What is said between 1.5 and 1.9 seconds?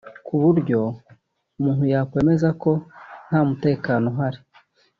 umuntu